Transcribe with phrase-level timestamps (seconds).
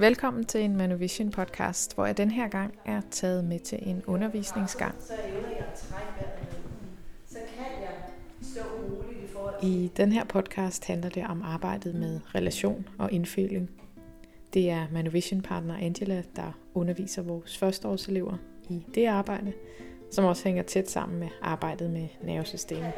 [0.00, 4.02] Velkommen til en Manovision podcast, hvor jeg den her gang er taget med til en
[4.06, 4.94] undervisningsgang.
[9.62, 13.70] I den her podcast handler det om arbejdet med relation og indføling.
[14.54, 18.36] Det er Manovision partner Angela, der underviser vores førsteårselever
[18.68, 19.52] i det arbejde,
[20.10, 22.92] som også hænger tæt sammen med arbejdet med nervesystemet.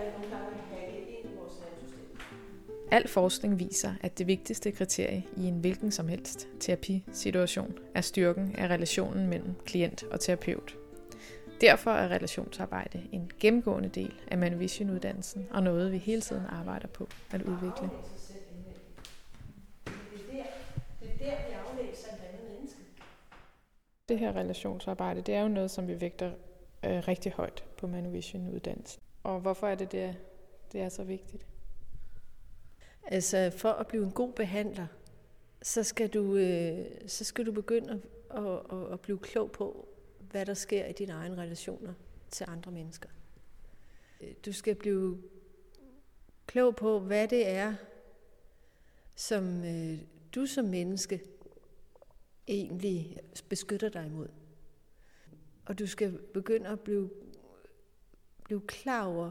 [2.92, 8.54] Al forskning viser, at det vigtigste kriterie i en hvilken som helst terapisituation er styrken
[8.58, 10.76] af relationen mellem klient og terapeut.
[11.60, 17.08] Derfor er relationsarbejde en gennemgående del af Manuvision-uddannelsen og noget, vi hele tiden arbejder på
[17.30, 17.90] at udvikle.
[19.84, 20.44] Det er
[21.18, 21.38] det er
[21.82, 22.76] vi.
[24.08, 26.30] Det her relationsarbejde, det er jo noget, som vi vægter
[26.84, 29.02] øh, rigtig højt på Manuvision-uddannelsen.
[29.22, 30.16] Og hvorfor er det, det,
[30.72, 31.49] det er så vigtigt?
[33.06, 34.86] Altså, for at blive en god behandler,
[35.62, 40.46] så skal du, øh, så skal du begynde at, at, at, blive klog på, hvad
[40.46, 41.94] der sker i dine egne relationer
[42.30, 43.08] til andre mennesker.
[44.46, 45.22] Du skal blive
[46.46, 47.74] klog på, hvad det er,
[49.14, 49.98] som øh,
[50.34, 51.20] du som menneske
[52.48, 54.28] egentlig beskytter dig imod.
[55.66, 57.10] Og du skal begynde at blive,
[58.44, 59.30] blive klar over,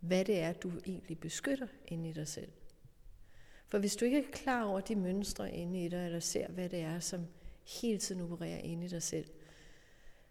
[0.00, 2.52] hvad det er, du egentlig beskytter inde i dig selv.
[3.68, 6.68] For hvis du ikke er klar over de mønstre inde i dig, eller ser, hvad
[6.68, 7.26] det er, som
[7.82, 9.26] hele tiden opererer inde i dig selv,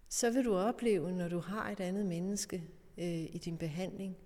[0.10, 2.64] så vil du opleve, når du har et andet menneske
[2.98, 4.18] øh, i din behandling,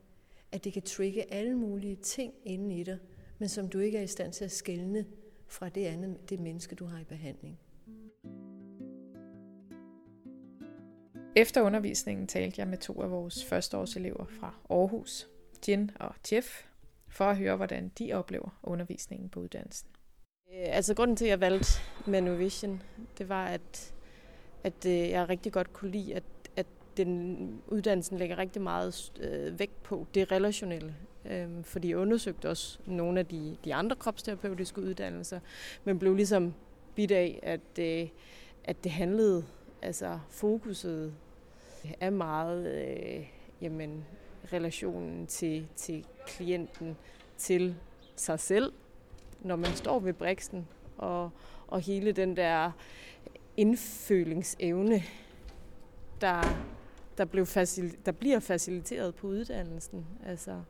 [0.52, 2.98] at det kan trigge alle mulige ting inde i dig,
[3.40, 5.06] men som du ikke er i stand til at skelne
[5.48, 7.60] fra det andet, det menneske, du har i behandling.
[11.36, 15.28] Efter undervisningen talte jeg med to af vores førsteårselever fra Aarhus,
[15.68, 16.64] Jin og Jeff,
[17.12, 19.88] for at høre, hvordan de oplever undervisningen på uddannelsen.
[20.54, 22.82] Øh, altså grunden til, at jeg valgte Manovision,
[23.18, 23.94] det var, at,
[24.64, 26.24] at øh, jeg rigtig godt kunne lide, at,
[26.56, 26.66] at
[26.98, 30.96] den uddannelsen lægger rigtig meget øh, vægt på det relationelle.
[31.26, 35.40] Øhm, fordi jeg undersøgte også nogle af de, de andre kropsterapeutiske uddannelser,
[35.84, 36.54] men blev ligesom
[36.96, 38.10] bidt af, at, øh,
[38.64, 39.46] at det handlede,
[39.82, 41.14] altså fokuset
[42.00, 43.28] er meget øh,
[43.62, 44.06] jamen,
[44.54, 46.98] relationen til, til klienten,
[47.38, 47.76] til
[48.16, 48.74] sig selv,
[49.42, 51.30] når man står ved briksen, og,
[51.68, 52.72] og hele den der
[53.58, 55.04] indfølingsevne,
[56.22, 56.42] der,
[57.18, 60.06] der, blev facil, der bliver faciliteret på uddannelsen.
[60.26, 60.62] Altså,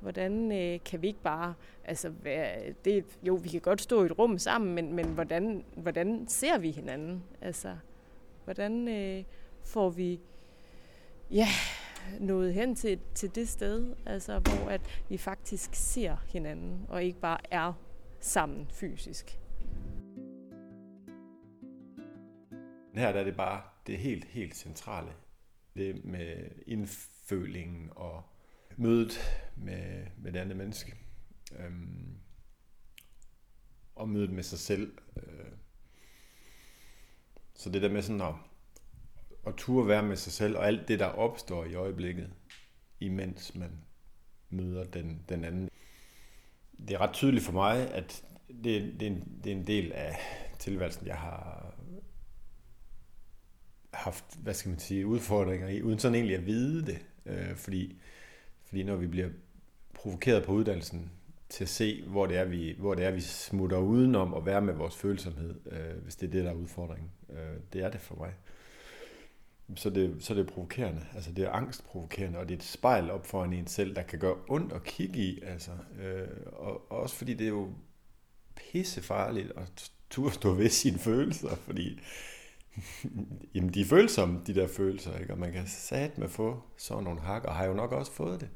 [0.00, 1.54] hvordan øh, kan vi ikke bare,
[1.84, 2.46] altså, hvad,
[2.84, 6.58] det, jo, vi kan godt stå i et rum sammen, men, men hvordan, hvordan ser
[6.58, 7.24] vi hinanden?
[7.40, 7.76] Altså,
[8.44, 9.24] hvordan øh,
[9.62, 10.20] får vi,
[11.30, 11.48] ja,
[12.20, 17.20] nået hen til, til det sted, altså, hvor at vi faktisk ser hinanden, og ikke
[17.20, 17.72] bare er
[18.20, 19.40] sammen fysisk.
[22.94, 25.12] Her der er det bare det helt, helt centrale.
[25.76, 28.22] Det med indfølingen og
[28.76, 29.18] mødet
[29.56, 30.94] med, med det andet menneske.
[31.58, 32.18] Øhm,
[33.94, 34.98] og mødet med sig selv.
[35.16, 35.52] Øh.
[37.54, 38.34] Så det der med sådan at,
[39.46, 42.30] at turde være med sig selv, og alt det, der opstår i øjeblikket,
[43.00, 43.70] imens man
[44.50, 45.70] møder den, den anden.
[46.78, 49.92] Det er ret tydeligt for mig, at det, det, er, en, det er en del
[49.92, 50.16] af
[50.58, 51.74] tilværelsen, jeg har
[53.94, 57.06] haft, hvad skal man sige, udfordringer i, uden sådan egentlig at vide det.
[57.26, 58.00] Øh, fordi,
[58.64, 59.28] fordi når vi bliver
[59.94, 61.10] provokeret på uddannelsen
[61.48, 64.62] til at se, hvor det er, vi, hvor det er, vi smutter udenom og være
[64.62, 67.10] med vores følsomhed, øh, hvis det er det, der er udfordringen.
[67.30, 68.32] Øh, det er det for mig.
[69.74, 71.06] Så det, så det er provokerende.
[71.14, 74.18] Altså det er angstprovokerende, og det er et spejl op foran en selv, der kan
[74.18, 75.40] gøre ondt at kigge i.
[75.42, 77.68] Altså, øh, og, og også fordi det er jo
[78.56, 82.00] pissefarligt at turde stå ved sine følelser, fordi
[83.54, 85.32] jamen, de er følsomme, de der følelser, ikke?
[85.32, 88.40] og man kan sat med få sådan nogle hak, og har jo nok også fået
[88.40, 88.50] det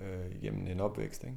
[0.00, 1.24] øh, gennem en opvækst.
[1.24, 1.36] Ikke?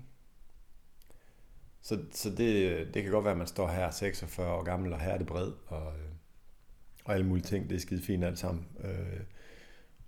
[1.81, 4.99] Så, så det, det kan godt være, at man står her 46 år gammel, og
[4.99, 6.09] her er det bred, og, øh,
[7.05, 8.65] og alle mulige ting, det er skide fint alt sammen.
[8.83, 9.19] Øh,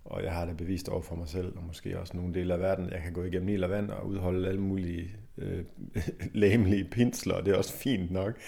[0.04, 2.60] og jeg har det bevist over for mig selv, og måske også nogle dele af
[2.60, 2.90] verden.
[2.90, 5.64] Jeg kan gå igennem ild og vand og udholde alle mulige øh,
[6.42, 8.38] læmelige pinsler, og det er også fint nok.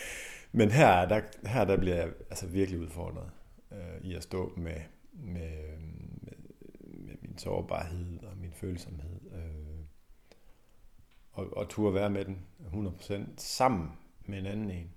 [0.53, 3.31] Men her, der, her der bliver jeg altså virkelig udfordret
[3.73, 4.81] øh, i at stå med,
[5.13, 5.51] med,
[6.21, 6.33] med,
[6.83, 9.21] med min sårbarhed og min følsomhed.
[9.35, 9.79] Øh,
[11.33, 13.89] og, og turde være med den 100% sammen
[14.27, 14.91] med en anden en.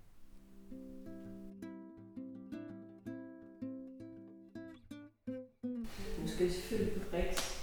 [6.41, 7.55] Nu skal vi selvfølgelig på Brix.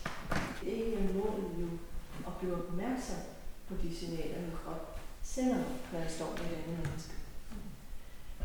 [0.67, 1.69] Ikke målet jo
[2.27, 3.17] at blive opmærksom
[3.69, 7.15] på de signaler, min krop sender, når jeg står med et andet menneske.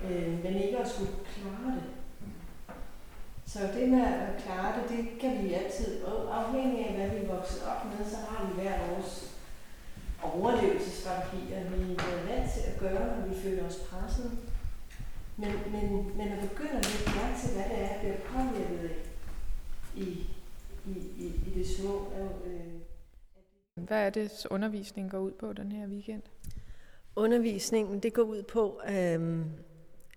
[0.06, 1.90] øh, men ikke at skulle klare det.
[3.46, 7.36] Så det med at klare det, det kan vi altid, afhængig af hvad vi er
[7.36, 9.38] vokset op med, så har vi hver vores
[10.22, 14.32] overlevelsesstrategier, vi er vant til at gøre, når vi føler os presset.
[15.38, 18.90] Men, men, men at begynde at lægge mærke til, hvad det er, det er påvirket
[18.90, 19.13] af
[19.96, 20.28] i,
[20.88, 22.12] i, i, i det små.
[22.46, 22.74] Øh,
[23.76, 26.22] hvad er det, undervisningen går ud på den her weekend?
[27.16, 29.46] Undervisningen det går ud på øh,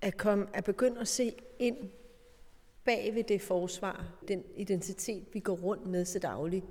[0.02, 1.76] at, komme, at begynde at se ind
[2.84, 6.64] bag ved det forsvar, den identitet, vi går rundt med så dagligt.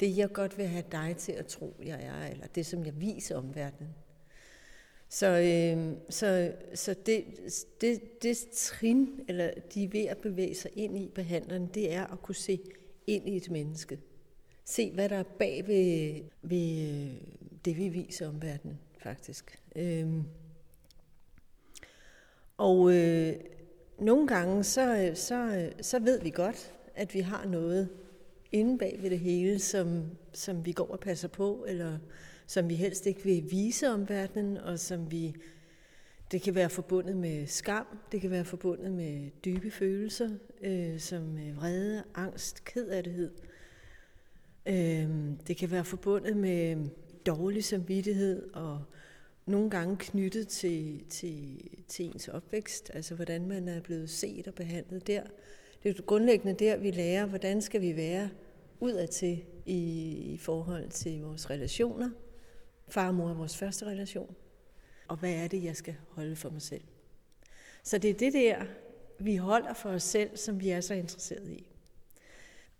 [0.00, 3.00] Det, jeg godt vil have dig til at tro, jeg er, eller det, som jeg
[3.00, 3.94] viser omverdenen.
[5.08, 7.24] Så, øh, så, så det,
[7.80, 12.06] det, det trin, eller de er ved at bevæge sig ind i behandleren, det er
[12.06, 12.60] at kunne se
[13.06, 13.98] ind i et menneske.
[14.64, 17.14] Se, hvad der er bag ved, ved øh,
[17.64, 19.62] det, vi viser om verden, faktisk.
[19.76, 20.22] Øh,
[22.56, 23.34] og øh,
[23.98, 27.88] nogle gange, så, øh, så, øh, så ved vi godt, at vi har noget
[28.52, 31.98] inde bag ved det hele, som, som vi går og passer på, eller
[32.46, 35.36] som vi helst ikke vil vise om verdenen, og som vi
[36.30, 40.30] det kan være forbundet med skam, det kan være forbundet med dybe følelser,
[40.62, 43.30] øh, som øh, vrede, angst, kedattighed.
[44.66, 45.08] Øh,
[45.46, 46.88] det kan være forbundet med
[47.26, 48.84] dårlig samvittighed og
[49.46, 54.54] nogle gange knyttet til, til, til ens opvækst, altså hvordan man er blevet set og
[54.54, 55.22] behandlet der.
[55.82, 58.28] Det er jo grundlæggende der, vi lærer, hvordan skal vi være
[58.80, 62.10] udadtil i, i forhold til vores relationer.
[62.88, 64.36] Far og mor er vores første relation.
[65.08, 66.82] Og hvad er det, jeg skal holde for mig selv?
[67.82, 68.64] Så det er det der,
[69.18, 71.66] vi holder for os selv, som vi er så interesseret i.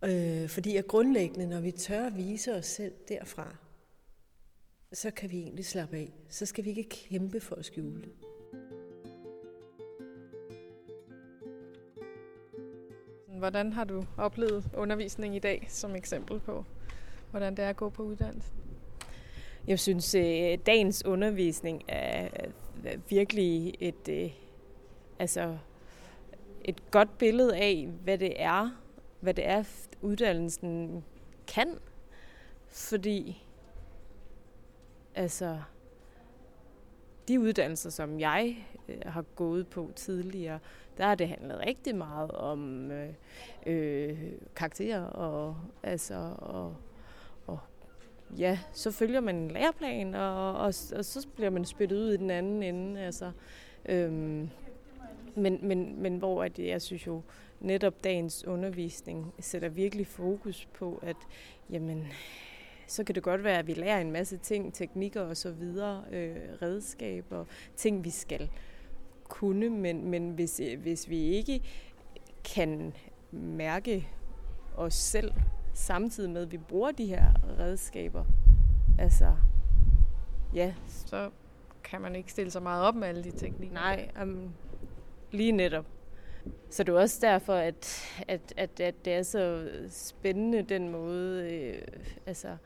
[0.05, 3.57] Øh, fordi at grundlæggende, når vi tør at vise os selv derfra,
[4.93, 6.13] så kan vi egentlig slappe af.
[6.29, 8.13] Så skal vi ikke kæmpe for at skjule det.
[13.39, 16.65] Hvordan har du oplevet undervisning i dag som eksempel på,
[17.31, 18.53] hvordan det er at gå på uddannelse?
[19.67, 22.29] Jeg synes, øh, dagens undervisning er
[23.09, 24.31] virkelig et, øh,
[25.19, 25.59] altså
[26.65, 28.71] et godt billede af, hvad det er,
[29.21, 29.65] hvad det er,
[30.03, 31.05] uddannelsen
[31.47, 31.69] kan.
[32.69, 33.47] Fordi
[35.17, 35.59] Altså,
[37.29, 40.59] de uddannelser, som jeg øh, har gået på tidligere,
[40.99, 43.13] der har det handlet rigtig meget om øh,
[43.67, 44.19] øh,
[44.57, 46.77] karakterer og altså og
[48.39, 52.17] ja, så følger man en læreplan, og, og, og så bliver man spyttet ud i
[52.17, 53.01] den anden ende.
[53.01, 53.31] Altså,
[53.89, 54.51] øhm,
[55.35, 57.23] men, men, men hvor at jeg synes jo,
[57.61, 61.17] netop dagens undervisning sætter virkelig fokus på, at
[61.71, 62.07] jamen,
[62.87, 66.05] så kan det godt være, at vi lærer en masse ting, teknikker og så videre,
[66.13, 67.45] øh, redskaber,
[67.77, 68.51] ting vi skal
[69.29, 71.63] kunne, men, men hvis, øh, hvis vi ikke
[72.45, 72.93] kan
[73.33, 74.09] mærke
[74.77, 75.33] os selv,
[75.77, 78.25] samtidig med, at vi bruger de her redskaber,
[78.99, 79.37] altså,
[80.55, 80.75] ja.
[80.89, 81.31] Så
[81.85, 83.75] kan man ikke stille så meget op med alle de teknikker.
[83.75, 84.51] Nej, um,
[85.31, 85.85] lige netop.
[86.71, 91.53] Så det er også derfor, at, at, at, at det er så spændende den måde,
[91.53, 91.83] øh,
[92.27, 92.57] altså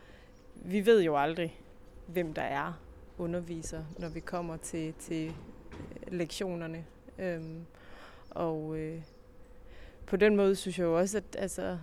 [0.55, 1.61] vi ved jo aldrig,
[2.07, 2.81] hvem der er
[3.19, 6.85] underviser, når vi kommer til, til øh, lektionerne.
[7.19, 7.67] Øhm,
[8.31, 9.03] og øh,
[10.07, 11.79] på den måde synes jeg jo også, at altså,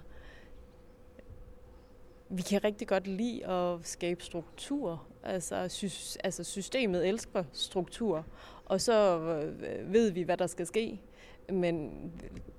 [2.30, 5.04] vi kan rigtig godt lide at skabe struktur.
[5.24, 8.26] Altså, sy- altså systemet elsker struktur,
[8.66, 11.02] og så øh, ved vi, hvad der skal ske.
[11.50, 11.92] Men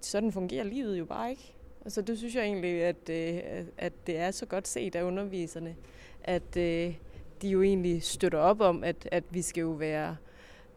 [0.01, 1.55] sådan fungerer livet jo bare ikke.
[1.85, 5.77] Altså, det synes jeg egentlig, at, øh, at det er så godt set af underviserne
[6.25, 6.95] at øh,
[7.43, 10.17] de jo egentlig støtter op om, at, at vi skal jo være,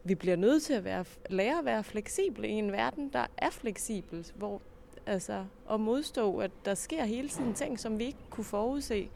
[0.04, 3.50] vi bliver nødt til at være, lære at være fleksible i en verden, der er
[3.50, 4.62] fleksibel, hvor
[5.06, 9.08] altså at modstå, at der sker hele tiden ting, som vi ikke kunne forudse.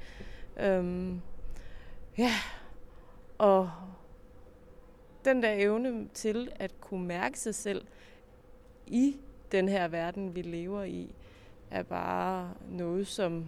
[0.61, 1.21] Øhm,
[2.19, 2.33] ja,
[3.39, 3.71] og
[5.25, 7.87] den der evne til at kunne mærke sig selv
[8.87, 9.17] i
[9.53, 11.15] den her verden, vi lever i,
[11.71, 13.47] er bare noget, som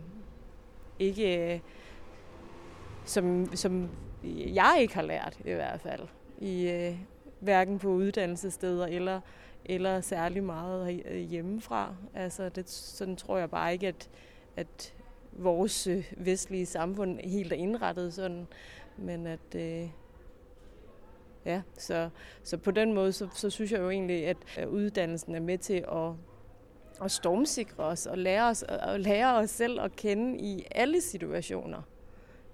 [0.99, 1.63] ikke
[3.05, 3.91] som, som
[4.55, 6.99] jeg ikke har lært i hvert fald, i øh,
[7.41, 9.21] hverken på uddannelsessteder eller,
[9.65, 11.95] eller særlig meget øh, hjemmefra.
[12.15, 14.11] Altså, det, sådan tror jeg bare ikke, at,
[14.57, 14.95] at
[15.33, 18.47] vores øh, vestlige samfund helt er indrettet sådan,
[18.97, 19.89] men at øh,
[21.45, 22.11] ja, så,
[22.43, 25.85] så på den måde, så, så synes jeg jo egentlig, at uddannelsen er med til
[25.93, 26.13] at
[27.03, 31.83] at stormsikre os og lære os, og lære os selv at kende i alle situationer.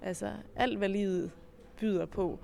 [0.03, 1.31] Altså alt, hvad livet
[1.81, 2.39] byder på,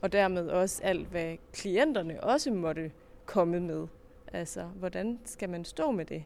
[0.00, 2.92] og dermed også alt, hvad klienterne også måtte
[3.26, 3.86] komme med.
[4.32, 6.24] Altså, hvordan skal man stå med det?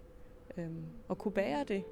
[0.56, 1.84] Øhm, og kunne bære det?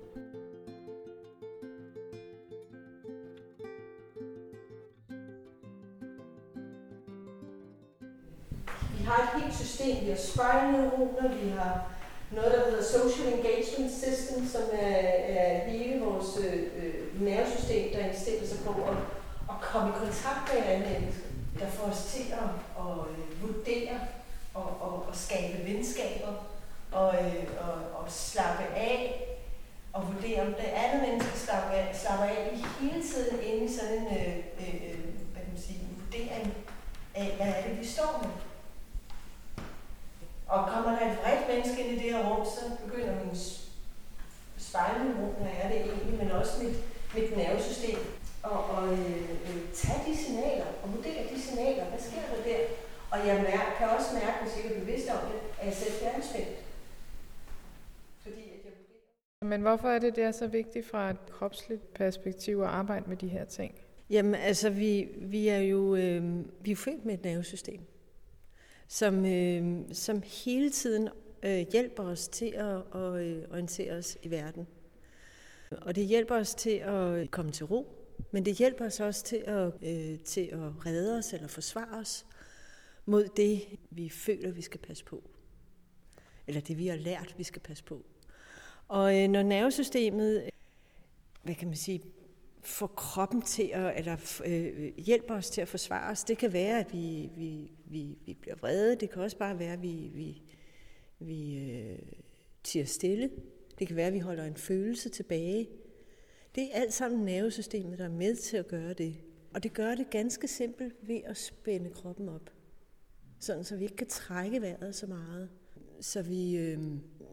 [8.99, 10.05] Vi har et helt system.
[10.05, 11.93] Vi har spejlneuroner, vi har
[12.33, 14.97] noget, der hedder Social Engagement System, som er,
[15.39, 18.97] er hele vores øh, nervesystem, der indstiller sig på at,
[19.51, 21.13] at komme i kontakt med andre
[21.61, 22.49] der får os til at,
[22.79, 24.01] at øh, vurdere
[24.55, 26.33] og, og, og skabe venskaber
[26.93, 29.23] og, øh, og, og slappe af
[29.93, 33.99] og vurdere, om det andet menneske slapper af, slapper af hele tiden inde i sådan
[33.99, 34.99] en, øh, øh,
[35.33, 36.55] hvad kan man sige, en vurdering
[37.15, 38.31] af, hvad er det, vi står med.
[40.47, 43.37] Og kommer der et vredt menneske ind i det her rum, så begynder min
[44.59, 46.77] spejlneuron, hvad er det egentlig, men også mit,
[47.15, 47.99] mit nervesystem.
[48.43, 51.85] Og, og øh, øh, tage de signaler, og vurdere de signaler.
[51.85, 52.59] Hvad sker der der?
[53.11, 55.95] Og jeg mærker, kan også mærke, hvis jeg er bevidst om det, at jeg selv
[56.03, 56.59] er spændt.
[58.23, 59.05] Fordi at jeg vurderer.
[59.47, 63.17] Men hvorfor er det, det er så vigtigt fra et kropsligt perspektiv at arbejde med
[63.17, 63.75] de her ting?
[64.11, 67.81] Jamen altså, vi, vi er jo øh, vi er født med et nervesystem
[68.89, 71.09] som, øh, som hele tiden
[71.43, 74.67] øh, hjælper os til at, at øh, orientere os i verden.
[75.71, 77.87] Og det hjælper os til at komme til ro,
[78.31, 82.27] men det hjælper os også til at, øh, til at redde os eller forsvare os
[83.05, 85.31] mod det, vi føler, vi skal passe på.
[86.47, 88.05] Eller det, vi har lært, vi skal passe på.
[88.89, 90.49] Og øh, når nervesystemet, øh,
[91.43, 92.03] hvad kan man sige,
[92.63, 96.25] få kroppen til at, eller øh, øh hjælpe os til at forsvare os.
[96.25, 98.97] Det kan være, at vi, vi, vi, vi bliver vrede.
[98.97, 100.43] Det kan også bare være, at vi, vi,
[101.19, 101.99] vi øh,
[102.65, 103.31] tiger stille.
[103.79, 105.69] Det kan være, at vi holder en følelse tilbage.
[106.55, 109.17] Det er alt sammen nervesystemet, der er med til at gøre det.
[109.55, 112.51] Og det gør det ganske simpelt ved at spænde kroppen op.
[113.41, 115.49] Sådan, så vi ikke kan trække vejret så meget.
[116.01, 116.79] Så vi, øh,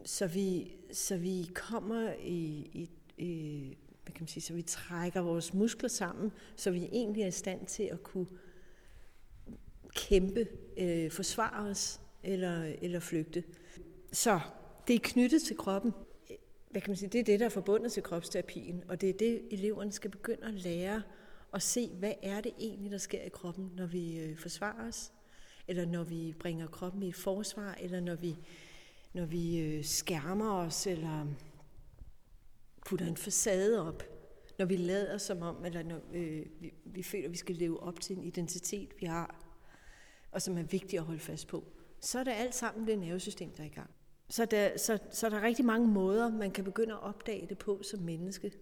[0.04, 5.20] så vi, så vi kommer i, i, i hvad kan man sige, så vi trækker
[5.20, 8.26] vores muskler sammen, så vi egentlig er i stand til at kunne
[9.94, 13.44] kæmpe, øh, forsvare os eller, eller flygte.
[14.12, 14.40] Så
[14.88, 15.92] det er knyttet til kroppen.
[16.70, 19.12] Hvad kan man sige, det er det, der er forbundet til kropsterapien, og det er
[19.12, 21.02] det, eleverne skal begynde at lære
[21.54, 25.12] at se, hvad er det egentlig, der sker i kroppen, når vi øh, forsvarer os,
[25.68, 28.36] eller når vi bringer kroppen i et forsvar, eller når vi,
[29.14, 31.26] når vi øh, skærmer os, eller
[32.86, 34.02] putter en facade op,
[34.58, 37.82] når vi lader som om, eller når øh, vi, vi føler, at vi skal leve
[37.82, 39.40] op til en identitet, vi har,
[40.30, 41.64] og som er vigtigt at holde fast på,
[42.00, 43.90] så er det alt sammen det nervesystem, der er i gang.
[44.28, 47.58] Så der, så, så der er rigtig mange måder, man kan begynde at opdage det
[47.58, 48.52] på som menneske.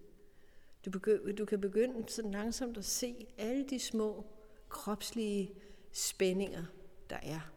[0.85, 4.25] Du, begynd, du kan begynde sådan langsomt at se alle de små
[4.69, 5.51] kropslige
[5.91, 6.63] spændinger,
[7.09, 7.52] der er.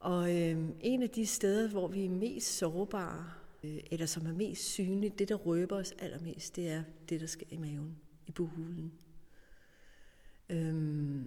[0.00, 3.30] Og øh, en af de steder, hvor vi er mest sårbare,
[3.64, 7.26] øh, eller som er mest synligt, det der røber os allermest, det er det, der
[7.26, 8.92] sker i maven, i buhulen.
[10.48, 11.24] Øh,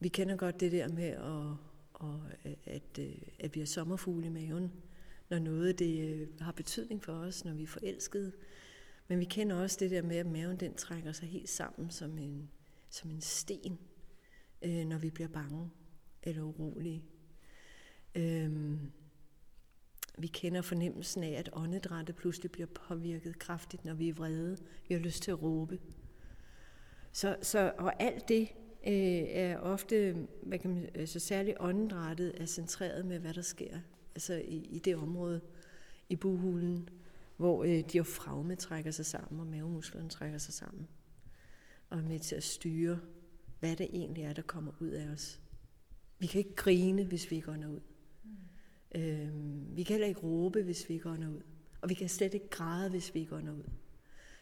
[0.00, 1.56] vi kender godt det der med, at,
[1.94, 4.72] og, øh, at, øh, at vi har sommerfugle i maven,
[5.30, 8.32] når noget det øh, har betydning for os, når vi er forelskede.
[9.08, 12.18] Men vi kender også det der med, at maven den trækker sig helt sammen som
[12.18, 12.50] en,
[12.90, 13.78] som en sten,
[14.62, 15.70] øh, når vi bliver bange
[16.22, 17.04] eller urolige.
[18.14, 18.92] Øhm,
[20.18, 24.56] vi kender fornemmelsen af, at åndedrættet pludselig bliver påvirket kraftigt, når vi er vrede.
[24.88, 25.78] Vi har lyst til at råbe.
[27.12, 28.48] Så, så, og alt det
[28.86, 33.78] øh, er ofte, hvad kan man, altså særligt åndedrættet er centreret med, hvad der sker
[34.14, 35.40] altså i, i det område
[36.08, 36.88] i buhulen,
[37.36, 40.88] hvor øh, diafragme trækker sig sammen, og mavemusklerne trækker sig sammen,
[41.90, 43.00] og er med til at styre,
[43.60, 45.40] hvad det egentlig er, der kommer ud af os.
[46.18, 47.80] Vi kan ikke grine, hvis vi går ud.
[48.94, 49.28] Øh,
[49.76, 51.42] vi kan heller ikke råbe, hvis vi går ud.
[51.80, 53.70] Og vi kan slet ikke græde, hvis vi går ud.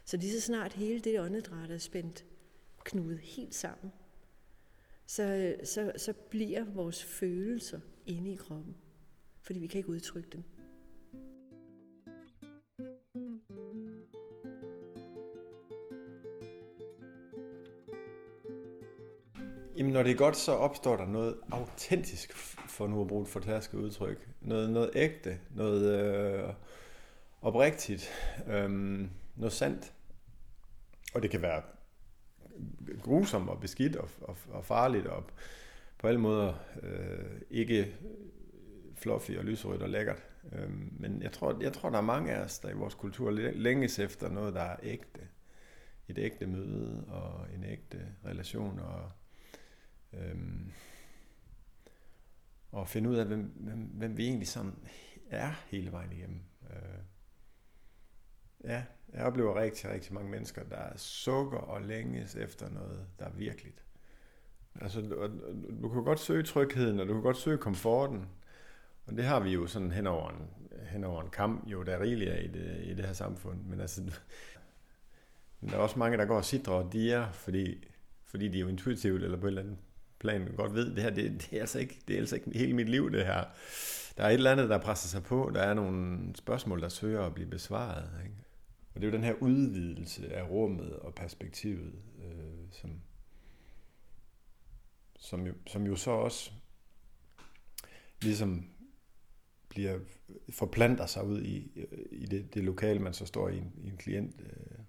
[0.04, 2.24] Så lige så snart hele det åndedræt er spændt
[2.84, 3.92] knudet helt sammen,
[5.06, 8.76] så, så, så bliver vores følelser inde i kroppen.
[9.42, 10.44] Fordi vi kan ikke udtrykke dem.
[20.00, 22.36] Når det er godt, så opstår der noget autentisk,
[22.68, 24.28] for nu at bruge et fortærsket udtryk.
[24.40, 26.52] Noget, noget ægte, noget øh,
[27.42, 28.10] oprigtigt,
[28.46, 28.70] øh,
[29.36, 29.92] noget sandt.
[31.14, 31.62] Og det kan være
[33.02, 35.24] grusomt og beskidt og, og, og farligt og
[35.98, 37.94] på alle måder øh, ikke
[38.96, 40.24] fluffy og lyserødt og lækkert.
[40.52, 43.30] Øh, men jeg tror, jeg tror, der er mange af os, der i vores kultur
[43.54, 45.20] længes efter noget, der er ægte.
[46.08, 49.10] Et ægte møde og en ægte relation og
[50.12, 50.72] Øhm,
[52.72, 54.74] og finde ud af, hvem, hvem, hvem vi egentlig sådan
[55.30, 56.40] er hele vejen igennem.
[56.70, 56.98] Øh,
[58.64, 63.32] ja, jeg oplever rigtig, rigtig mange mennesker, der sukker og længes efter noget, der er
[63.32, 63.84] virkeligt.
[64.80, 65.00] Altså,
[65.82, 68.28] du kan godt søge trygheden, og du kan godt søge komforten.
[69.06, 70.50] Og det har vi jo sådan hen over en,
[70.86, 73.60] hen over en kamp, jo, der er rigeligt i det, i det her samfund.
[73.64, 74.02] Men altså,
[75.70, 77.88] der er også mange, der går og sidder og diger, fordi,
[78.24, 79.78] fordi de jo intuitivt eller på et eller andet
[80.20, 82.74] plan godt ved, det her, det, det, er altså ikke, det er altså ikke hele
[82.74, 83.44] mit liv, det her.
[84.16, 85.50] Der er et eller andet, der presser sig på.
[85.54, 88.10] Der er nogle spørgsmål, der søger at blive besvaret.
[88.24, 88.36] Ikke?
[88.94, 91.92] Og det er jo den her udvidelse af rummet og perspektivet,
[92.24, 93.00] øh, som,
[95.18, 96.50] som, jo, som jo så også
[98.22, 98.70] ligesom
[99.68, 99.98] bliver,
[100.50, 103.96] forplanter sig ud i, i det, det lokale, man så står i en, i en
[103.96, 104.79] klient øh.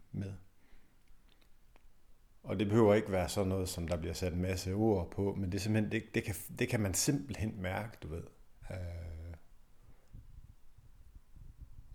[2.52, 5.34] Og det behøver ikke være sådan noget, som der bliver sat en masse ord på,
[5.34, 8.24] men det, er simpelthen, det, det, kan, det kan man simpelthen mærke, du ved.
[8.72, 9.34] Øh,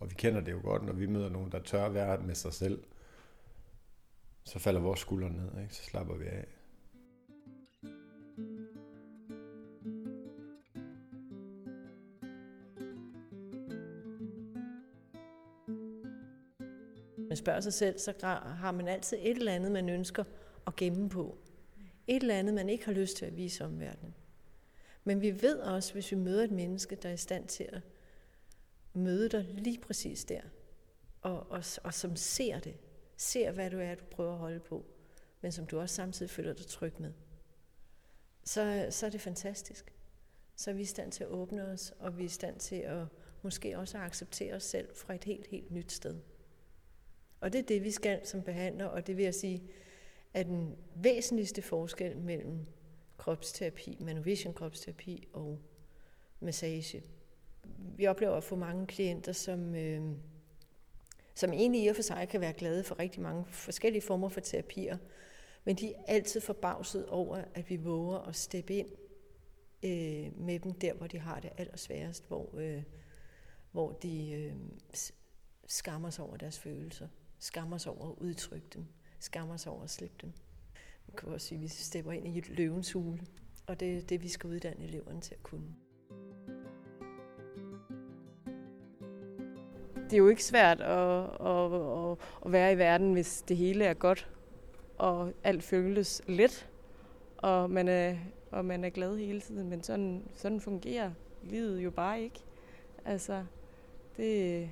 [0.00, 2.52] og vi kender det jo godt, når vi møder nogen, der tør være med sig
[2.52, 2.84] selv,
[4.44, 5.74] så falder vores skuldre ned, ikke?
[5.74, 6.46] så slapper vi af.
[17.28, 18.12] man spørger sig selv, så
[18.58, 20.24] har man altid et eller andet, man ønsker
[20.66, 21.38] at gemme på.
[22.06, 24.14] Et eller andet, man ikke har lyst til at vise omverdenen.
[25.04, 27.80] Men vi ved også, hvis vi møder et menneske, der er i stand til at
[28.94, 30.40] møde dig lige præcis der,
[31.20, 32.76] og, og, og som ser det,
[33.16, 34.84] ser hvad du er, du prøver at holde på,
[35.40, 37.12] men som du også samtidig føler dig tryg med,
[38.44, 39.92] så, så er det fantastisk.
[40.56, 42.76] Så er vi i stand til at åbne os, og vi er i stand til
[42.76, 43.06] at
[43.42, 46.16] måske også at acceptere os selv fra et helt, helt nyt sted.
[47.40, 49.62] Og det er det, vi skal som behandler, og det vil jeg sige,
[50.34, 52.66] er den væsentligste forskel mellem
[53.16, 55.58] kropsterapi, Manovision kropsterapi og
[56.40, 57.02] massage.
[57.96, 60.02] Vi oplever at få mange klienter, som, øh,
[61.34, 64.40] som egentlig i og for sig kan være glade for rigtig mange forskellige former for
[64.40, 64.98] terapier,
[65.64, 68.88] men de er altid forbavset over, at vi våger at steppe ind
[69.82, 72.82] øh, med dem der, hvor de har det allersværest, hvor, øh,
[73.72, 74.52] hvor de øh,
[75.66, 78.86] skammer sig over deres følelser skammer sig over at udtrykke dem,
[79.18, 80.32] skammer sig over at slippe dem.
[81.08, 83.20] Man kan også sige, at vi stepper ind i et løvens hule,
[83.66, 85.74] og det er det, vi skal uddanne eleverne til at kunne.
[90.04, 93.84] Det er jo ikke svært at, at, at, at være i verden, hvis det hele
[93.84, 94.30] er godt,
[94.98, 96.70] og alt føles let,
[97.36, 98.16] og man er,
[98.50, 101.10] og man er glad hele tiden, men sådan, sådan fungerer
[101.42, 102.40] livet jo bare ikke.
[103.04, 103.44] Altså,
[104.16, 104.70] det,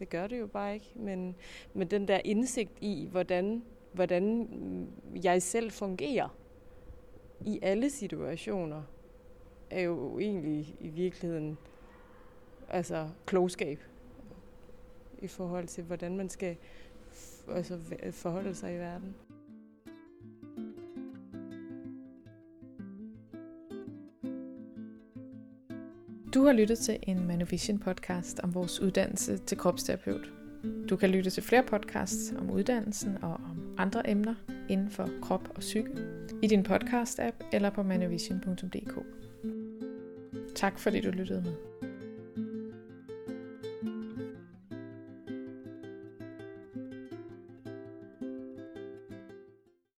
[0.00, 0.92] det gør det jo bare ikke.
[0.94, 1.36] Men,
[1.74, 4.48] men den der indsigt i, hvordan, hvordan
[5.24, 6.36] jeg selv fungerer
[7.46, 8.82] i alle situationer,
[9.70, 11.58] er jo egentlig i virkeligheden
[12.68, 13.78] altså klogskab
[15.18, 16.56] i forhold til, hvordan man skal
[17.48, 17.78] altså,
[18.12, 19.14] forholde sig i verden.
[26.40, 30.30] Du har lyttet til en Manovision podcast om vores uddannelse til kropsterapeut.
[30.90, 34.34] Du kan lytte til flere podcasts om uddannelsen og om andre emner
[34.68, 35.90] inden for krop og psyke
[36.42, 38.98] i din podcast-app eller på manovision.dk.
[40.54, 41.69] Tak fordi du lyttede med.